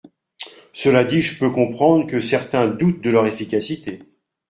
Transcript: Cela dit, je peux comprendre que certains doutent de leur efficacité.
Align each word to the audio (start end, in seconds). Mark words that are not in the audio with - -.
Cela 0.73 1.03
dit, 1.03 1.21
je 1.21 1.37
peux 1.37 1.51
comprendre 1.51 2.07
que 2.07 2.21
certains 2.21 2.65
doutent 2.65 3.01
de 3.03 3.11
leur 3.11 3.27
efficacité. 3.27 4.01